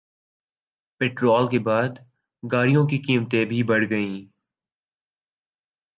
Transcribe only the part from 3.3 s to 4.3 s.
بھی بڑھ گئیں